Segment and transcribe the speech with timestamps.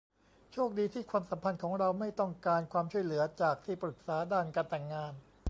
[0.51, 5.13] โชคดีที่ความสัมพันธ์ของเราไม่ต้องการความช่วยเหลือจากที่ปรึกษาด้านการแต่งงาน